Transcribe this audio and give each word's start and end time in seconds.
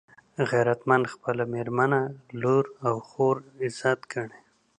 غیرتمند 0.49 1.05
خپله 1.13 1.43
مېرمنه، 1.53 2.01
لور 2.41 2.65
او 2.87 2.95
خور 3.07 3.37
عزت 3.61 3.99
ګڼي 4.11 4.39